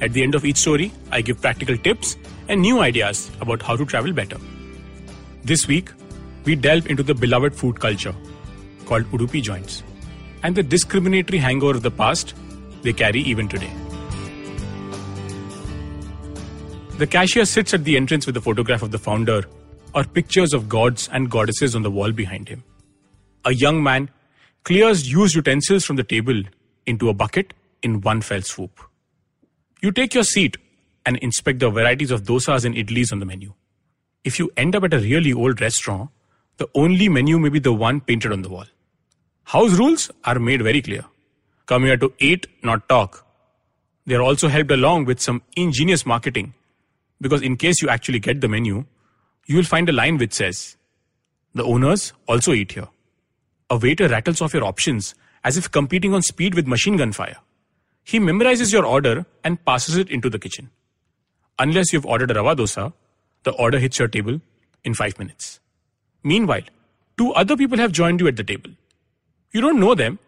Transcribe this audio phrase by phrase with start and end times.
[0.00, 2.16] At the end of each story, I give practical tips
[2.48, 4.38] and new ideas about how to travel better.
[5.44, 5.90] This week,
[6.44, 8.14] we delve into the beloved food culture
[8.86, 9.82] called Udupi joints
[10.42, 12.34] and the discriminatory hangover of the past
[12.82, 13.72] they carry even today.
[16.98, 19.44] The cashier sits at the entrance with a photograph of the founder
[19.94, 22.62] or pictures of gods and goddesses on the wall behind him.
[23.44, 24.10] A young man
[24.64, 26.42] clears used utensils from the table
[26.86, 28.80] into a bucket in one fell swoop.
[29.84, 30.56] You take your seat
[31.04, 33.52] and inspect the varieties of dosas and idlis on the menu.
[34.24, 36.08] If you end up at a really old restaurant,
[36.56, 38.64] the only menu may be the one painted on the wall.
[39.42, 41.04] House rules are made very clear.
[41.66, 43.26] Come here to eat, not talk.
[44.06, 46.54] They are also helped along with some ingenious marketing
[47.20, 48.86] because in case you actually get the menu,
[49.44, 50.78] you will find a line which says,
[51.54, 52.88] The owners also eat here.
[53.68, 57.36] A waiter rattles off your options as if competing on speed with machine gun fire.
[58.04, 60.70] He memorizes your order and passes it into the kitchen.
[61.58, 62.92] Unless you've ordered a rava dosa,
[63.44, 64.40] the order hits your table
[64.84, 65.60] in five minutes.
[66.22, 66.62] Meanwhile,
[67.16, 68.70] two other people have joined you at the table.
[69.52, 70.18] You don't know them,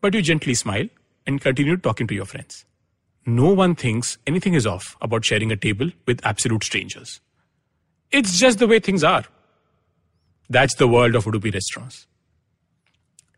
[0.00, 0.86] but you gently smile
[1.26, 2.64] and continue talking to your friends.
[3.26, 7.20] No one thinks anything is off about sharing a table with absolute strangers.
[8.10, 9.24] It's just the way things are.
[10.50, 12.06] That's the world of Udupi restaurants.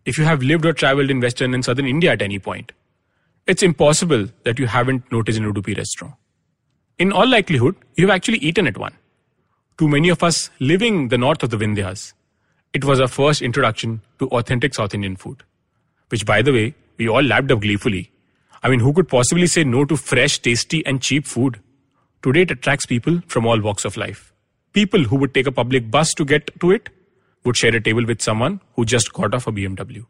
[0.04, 2.72] If you have lived or traveled in Western and Southern India at any point,
[3.46, 6.14] it's impossible that you haven't noticed an Udupi restaurant.
[6.98, 8.94] In all likelihood, you've actually eaten at one.
[9.78, 12.14] To many of us living the north of the Vindhyas,
[12.72, 15.44] it was our first introduction to authentic South Indian food,
[16.08, 18.10] which, by the way, we all lapped up gleefully.
[18.62, 21.60] I mean, who could possibly say no to fresh, tasty, and cheap food?
[22.22, 24.32] Today, it attracts people from all walks of life.
[24.72, 26.88] People who would take a public bus to get to it
[27.44, 30.04] would share a table with someone who just got off a BMW.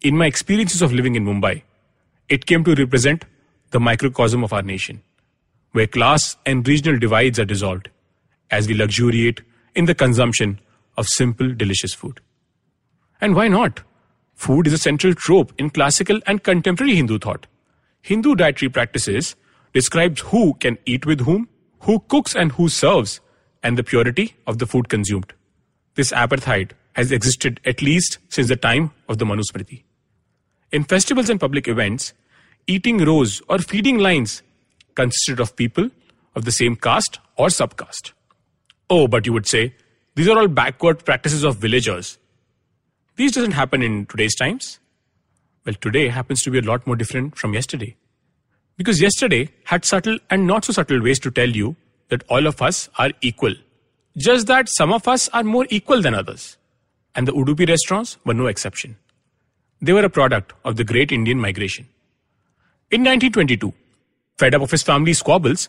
[0.00, 1.62] In my experiences of living in Mumbai,
[2.28, 3.24] it came to represent
[3.70, 5.02] the microcosm of our nation,
[5.72, 7.90] where class and regional divides are dissolved
[8.50, 9.42] as we luxuriate
[9.74, 10.58] in the consumption
[10.96, 12.20] of simple, delicious food.
[13.20, 13.80] And why not?
[14.34, 17.46] Food is a central trope in classical and contemporary Hindu thought.
[18.02, 19.34] Hindu dietary practices
[19.72, 21.48] describes who can eat with whom,
[21.80, 23.20] who cooks and who serves,
[23.62, 25.32] and the purity of the food consumed.
[25.94, 29.82] This apartheid has existed at least since the time of the Manusmriti.
[30.76, 32.12] In festivals and public events,
[32.66, 34.42] eating rows or feeding lines
[34.94, 35.88] consisted of people
[36.34, 38.12] of the same caste or subcaste.
[38.90, 39.74] Oh, but you would say,
[40.16, 42.18] these are all backward practices of villagers.
[43.16, 44.78] These doesn't happen in today's times.
[45.64, 47.96] Well, today happens to be a lot more different from yesterday.
[48.76, 51.74] Because yesterday had subtle and not so subtle ways to tell you
[52.10, 53.54] that all of us are equal.
[54.18, 56.58] Just that some of us are more equal than others.
[57.14, 58.98] And the Udupi restaurants were no exception.
[59.80, 61.86] They were a product of the great Indian migration.
[62.90, 63.72] In 1922,
[64.38, 65.68] fed up of his family's squabbles,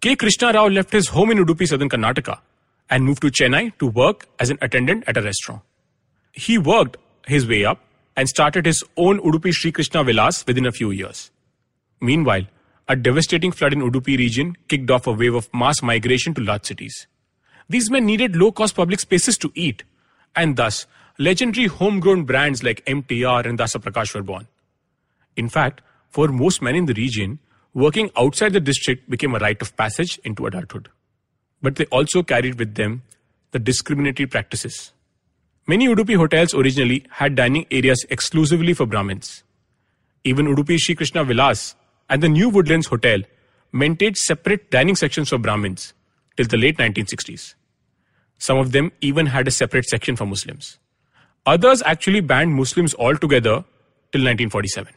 [0.00, 0.14] K.
[0.14, 2.38] Krishna Rao left his home in Udupi, southern Karnataka,
[2.88, 5.62] and moved to Chennai to work as an attendant at a restaurant.
[6.32, 6.96] He worked
[7.26, 7.80] his way up
[8.16, 11.30] and started his own Udupi Sri Krishna Vilas within a few years.
[12.00, 12.44] Meanwhile,
[12.88, 16.64] a devastating flood in Udupi region kicked off a wave of mass migration to large
[16.64, 17.06] cities.
[17.68, 19.82] These men needed low-cost public spaces to eat,
[20.34, 20.86] and thus
[21.18, 24.46] legendary homegrown brands like MTR and Dasa Prakash were born.
[25.36, 25.80] In fact,
[26.10, 27.40] for most men in the region,
[27.74, 30.88] working outside the district became a rite of passage into adulthood.
[31.60, 33.02] But they also carried with them
[33.50, 34.92] the discriminatory practices.
[35.66, 39.42] Many Udupi hotels originally had dining areas exclusively for Brahmins.
[40.24, 41.74] Even Udupi Sri Krishna Vilas
[42.08, 43.20] and the New Woodlands Hotel
[43.72, 45.92] maintained separate dining sections for Brahmins
[46.36, 47.54] till the late 1960s.
[48.38, 50.78] Some of them even had a separate section for Muslims.
[51.46, 53.64] Others actually banned Muslims altogether
[54.12, 54.92] till 1947.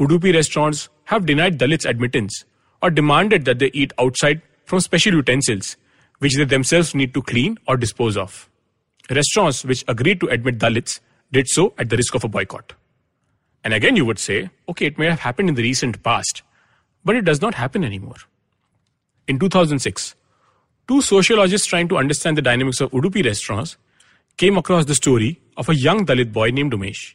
[0.00, 2.44] Udupi restaurants have denied Dalits admittance
[2.82, 5.76] or demanded that they eat outside from special utensils,
[6.18, 8.48] which they themselves need to clean or dispose of.
[9.10, 11.00] Restaurants which agreed to admit Dalits
[11.32, 12.72] did so at the risk of a boycott.
[13.62, 16.42] And again, you would say, okay, it may have happened in the recent past,
[17.04, 18.16] but it does not happen anymore.
[19.26, 20.14] In 2006,
[20.86, 23.76] two sociologists trying to understand the dynamics of Udupi restaurants
[24.36, 27.14] came across the story of a young Dalit boy named Umesh.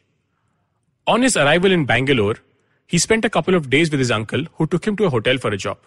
[1.06, 2.36] On his arrival in Bangalore,
[2.86, 5.38] he spent a couple of days with his uncle, who took him to a hotel
[5.38, 5.78] for a job.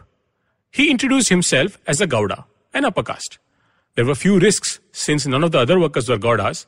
[0.71, 3.37] he introduced himself as a Gauda, an upper caste.
[3.95, 6.65] There were few risks since none of the other workers were Gaudas,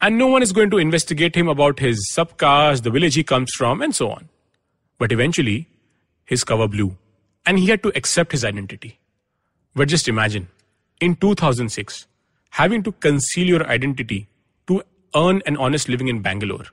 [0.00, 3.52] and no one is going to investigate him about his subcaste, the village he comes
[3.52, 4.30] from, and so on.
[4.98, 5.68] But eventually,
[6.24, 6.96] his cover blew,
[7.44, 8.98] and he had to accept his identity.
[9.74, 10.48] But just imagine,
[11.00, 12.06] in 2006,
[12.52, 14.28] having to conceal your identity
[14.66, 14.82] to
[15.16, 16.66] earn an honest living in Bangalore,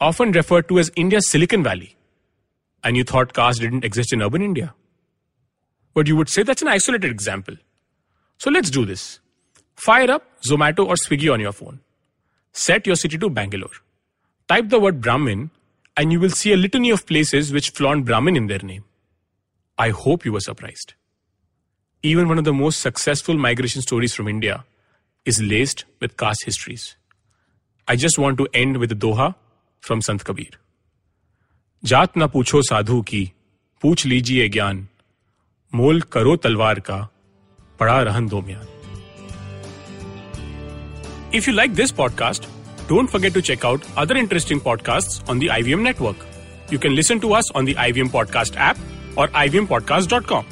[0.00, 1.96] often referred to as India's Silicon Valley.
[2.84, 4.72] And you thought caste didn't exist in urban India.
[5.94, 7.56] But you would say that's an isolated example.
[8.38, 9.18] So let's do this.
[9.74, 11.80] Fire up Zomato or Swiggy on your phone.
[12.52, 13.76] Set your city to Bangalore.
[14.48, 15.50] Type the word Brahmin
[15.96, 18.84] and you will see a litany of places which flaunt Brahmin in their name.
[19.76, 20.94] I hope you were surprised.
[22.04, 24.64] Even one of the most successful migration stories from India
[25.25, 26.95] is laced with caste histories.
[27.87, 29.35] I just want to end with a doha
[29.79, 30.51] from Sant Kabir.
[31.83, 33.31] जात न पूछो साधु की
[33.81, 34.87] पूछ लीजिए ज्ञान
[35.75, 36.97] मोल करो तलवार का
[37.79, 38.67] पड़ा रहन दो म्यान
[41.39, 42.47] If you like this podcast,
[42.87, 46.25] don't forget to check out other interesting podcasts on the IVM network.
[46.71, 48.77] You can listen to us on the IVM Podcast app
[49.15, 50.45] or ivmpodcast.com.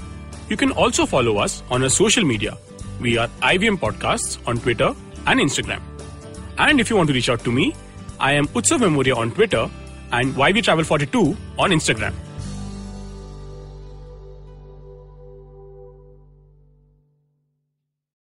[0.50, 2.57] You can also follow us on our social media.
[3.00, 4.94] we are IVM Podcasts on Twitter
[5.26, 5.81] and Instagram.
[6.58, 7.75] And if you want to reach out to me,
[8.20, 9.69] I am Utsav Memoria on Twitter
[10.12, 12.14] and YV Travel 42 on Instagram.